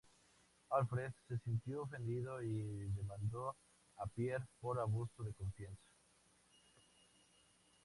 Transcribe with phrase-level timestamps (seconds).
[0.71, 3.55] Alfred se sintió ofendido y demandó
[3.97, 5.83] a Pierre por abuso de confianza.